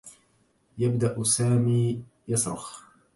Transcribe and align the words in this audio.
بدأ 0.77 1.23
سامي 1.23 2.03
يصرخ. 2.27 2.83